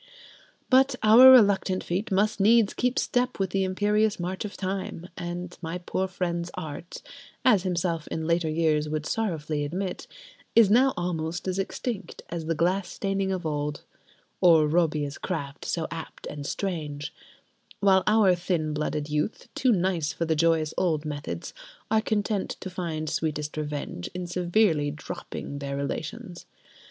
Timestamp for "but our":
0.67-1.29